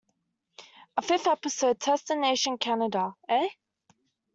[0.97, 3.49] A fifth episode "Test the Nation: Canada Eh?